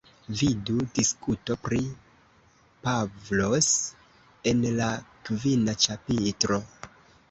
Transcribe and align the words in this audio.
Vidu 0.37 0.85
diskuto 0.99 1.57
pri 1.67 1.79
Pavlos 2.89 3.71
en 4.55 4.69
la 4.83 4.93
kvina 5.31 5.81
ĉapitro. 5.89 6.65